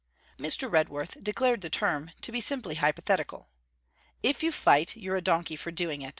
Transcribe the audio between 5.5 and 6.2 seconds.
for doing it.